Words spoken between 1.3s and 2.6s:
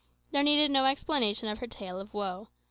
of her tale of woe.